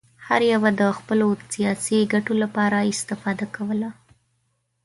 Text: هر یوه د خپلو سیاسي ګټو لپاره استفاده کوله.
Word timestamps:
هر 0.25 0.41
یوه 0.53 0.69
د 0.81 0.81
خپلو 0.97 1.27
سیاسي 1.53 1.99
ګټو 2.13 2.33
لپاره 2.43 2.77
استفاده 2.91 3.45
کوله. 3.55 3.89